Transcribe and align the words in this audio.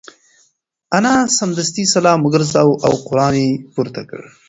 انا 0.97 1.13
سمدستي 1.37 1.83
سلام 1.95 2.19
وگرځاوه 2.23 2.75
او 2.85 2.93
قران 3.07 3.33
یې 3.43 3.49
پورته 3.73 4.01
کړ. 4.09 4.21